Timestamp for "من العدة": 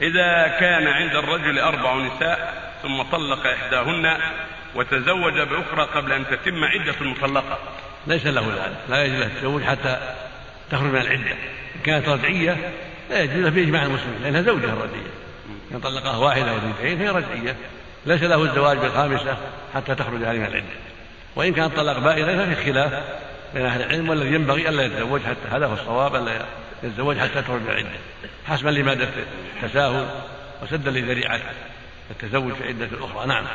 10.90-11.32, 20.38-20.64, 27.60-27.88